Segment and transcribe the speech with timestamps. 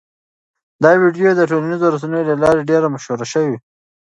[0.83, 3.57] دا ویډیو د ټولنیزو رسنیو له لارې ډېره مشهوره شوه.